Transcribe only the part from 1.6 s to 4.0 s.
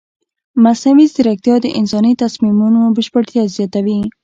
د انساني تصمیمونو بشپړتیا زیاتوي.